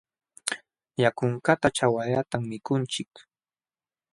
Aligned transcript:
Yakunkaqta 1.01 1.67
ćhawallatam 1.75 2.41
mikunchik. 2.49 3.11